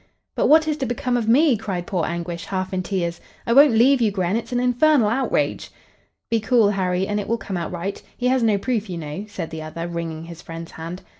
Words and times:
"But 0.33 0.47
what 0.47 0.67
is 0.67 0.77
to 0.77 0.87
become 0.87 1.15
of 1.15 1.27
me?" 1.27 1.55
cried 1.55 1.85
poor 1.85 2.05
Anguish, 2.05 2.45
half 2.45 2.73
in 2.73 2.81
tears. 2.81 3.21
"I 3.45 3.53
won't 3.53 3.75
leave 3.75 4.01
you, 4.01 4.09
Gren. 4.09 4.35
It's 4.35 4.51
an 4.51 4.59
infernal 4.59 5.07
outrage!" 5.07 5.69
"Be 6.31 6.39
cool, 6.39 6.71
Harry, 6.71 7.05
and 7.07 7.19
it 7.19 7.27
will 7.27 7.37
come 7.37 7.55
out 7.55 7.71
right. 7.71 8.01
He 8.17 8.27
has 8.29 8.41
no 8.41 8.57
proof, 8.57 8.89
you 8.89 8.97
know," 8.97 9.25
said 9.27 9.51
the 9.51 9.61
other, 9.61 9.87
wringing 9.87 10.23
his 10.23 10.41
friend's 10.41 10.71
hand. 10.71 11.03